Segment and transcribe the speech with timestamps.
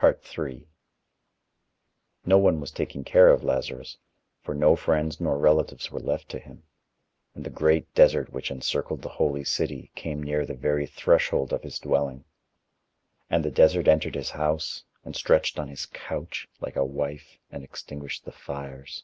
[0.00, 0.68] III
[2.24, 3.98] No one was taking care of Lazarus,
[4.40, 6.62] for no friends no relatives were left to him,
[7.34, 11.64] and the great desert which encircled the holy city, came near the very threshold of
[11.64, 12.24] his dwelling.
[13.28, 17.64] And the desert entered his house, and stretched on his couch, like a wife and
[17.64, 19.02] extinguished the fires.